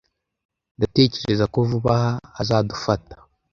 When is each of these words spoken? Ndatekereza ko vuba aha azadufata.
Ndatekereza 0.77 1.45
ko 1.53 1.57
vuba 1.69 1.91
aha 1.97 2.13
azadufata. 2.41 3.15